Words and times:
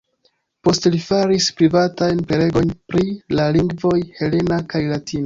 Post 0.67 0.87
li 0.93 1.01
faris 1.07 1.49
privatajn 1.59 2.23
prelegojn 2.31 2.71
pri 2.93 3.05
la 3.41 3.47
lingvoj 3.59 3.95
helena 4.23 4.59
kaj 4.73 4.83
latina. 4.95 5.19